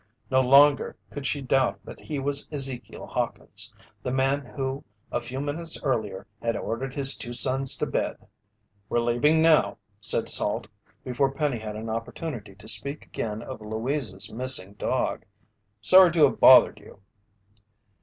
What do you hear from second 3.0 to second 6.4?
Hawkins, the man who a few minutes earlier